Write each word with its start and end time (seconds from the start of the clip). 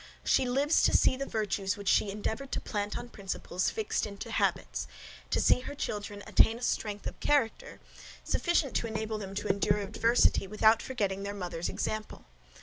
She 0.23 0.49
lives 0.49 0.81
to 0.81 0.97
see 0.97 1.15
the 1.15 1.27
virtues 1.27 1.77
which 1.77 1.87
she 1.87 2.09
endeavoured 2.09 2.51
to 2.53 2.59
plant 2.59 2.97
on 2.97 3.07
principles, 3.09 3.69
fixed 3.69 4.07
into 4.07 4.31
habits, 4.31 4.87
to 5.29 5.39
see 5.39 5.59
her 5.59 5.75
children 5.75 6.23
attain 6.25 6.57
a 6.57 6.63
strength 6.63 7.05
of 7.05 7.19
character 7.19 7.79
sufficient 8.23 8.75
to 8.77 8.87
enable 8.87 9.19
them 9.19 9.35
to 9.35 9.47
endure 9.47 9.77
adversity 9.77 10.47
without 10.47 10.81
forgetting 10.81 11.21
their 11.21 11.35
mother's 11.35 11.69
example. 11.69 12.25